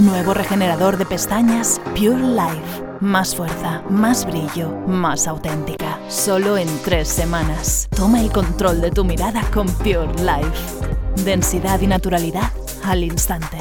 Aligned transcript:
Nuevo 0.00 0.34
regenerador 0.34 0.96
de 0.96 1.06
pestañas 1.06 1.80
Pure 1.94 2.18
Life. 2.18 2.82
Más 2.98 3.36
fuerza, 3.36 3.80
más 3.88 4.26
brillo, 4.26 4.70
más 4.88 5.28
auténtica. 5.28 6.00
Solo 6.08 6.58
en 6.58 6.66
tres 6.82 7.06
semanas. 7.06 7.88
Toma 7.94 8.20
el 8.20 8.32
control 8.32 8.80
de 8.80 8.90
tu 8.90 9.04
mirada 9.04 9.42
con 9.52 9.68
Pure 9.68 10.12
Life. 10.18 11.24
Densidad 11.24 11.80
y 11.80 11.86
naturalidad 11.86 12.50
al 12.82 13.04
instante. 13.04 13.58